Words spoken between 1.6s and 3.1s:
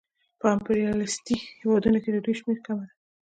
هېوادونو کې د دوی شمېره کمه ده